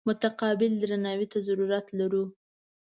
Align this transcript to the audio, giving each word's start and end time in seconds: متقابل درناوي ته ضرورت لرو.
متقابل 0.09 0.71
درناوي 0.81 1.25
ته 1.31 1.37
ضرورت 1.47 1.85
لرو. 1.99 2.23